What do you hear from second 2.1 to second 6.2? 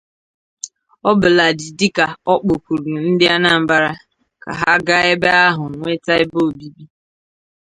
ọ kpọkuru ndị Anambra ka ha gaa ebe ahụ nweta